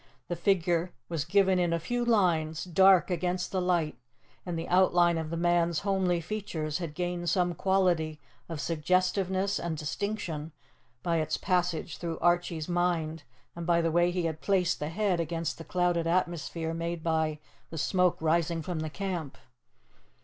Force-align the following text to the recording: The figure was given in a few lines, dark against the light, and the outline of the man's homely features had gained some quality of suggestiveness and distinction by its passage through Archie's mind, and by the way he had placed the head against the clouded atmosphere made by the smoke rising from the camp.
The 0.29 0.35
figure 0.35 0.93
was 1.09 1.25
given 1.25 1.59
in 1.59 1.73
a 1.73 1.79
few 1.79 2.03
lines, 2.03 2.63
dark 2.63 3.11
against 3.11 3.51
the 3.51 3.61
light, 3.61 3.99
and 4.47 4.57
the 4.57 4.67
outline 4.67 5.19
of 5.19 5.29
the 5.29 5.37
man's 5.37 5.81
homely 5.81 6.19
features 6.21 6.79
had 6.79 6.95
gained 6.95 7.29
some 7.29 7.53
quality 7.53 8.19
of 8.49 8.59
suggestiveness 8.59 9.59
and 9.59 9.77
distinction 9.77 10.53
by 11.03 11.17
its 11.17 11.37
passage 11.37 11.97
through 11.97 12.17
Archie's 12.17 12.67
mind, 12.67 13.21
and 13.55 13.67
by 13.67 13.79
the 13.79 13.91
way 13.91 14.09
he 14.09 14.23
had 14.23 14.41
placed 14.41 14.79
the 14.79 14.89
head 14.89 15.19
against 15.19 15.59
the 15.59 15.63
clouded 15.63 16.07
atmosphere 16.07 16.73
made 16.73 17.03
by 17.03 17.37
the 17.69 17.77
smoke 17.77 18.17
rising 18.21 18.63
from 18.63 18.79
the 18.79 18.89
camp. 18.89 19.37